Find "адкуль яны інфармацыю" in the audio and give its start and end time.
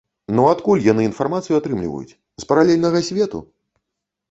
0.53-1.59